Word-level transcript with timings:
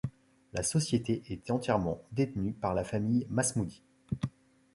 La 0.53 0.63
société 0.63 1.21
est 1.29 1.51
entièrement 1.51 2.01
détenue 2.11 2.53
par 2.53 2.73
la 2.73 2.83
famille 2.83 3.27
Masmoudi. 3.29 3.83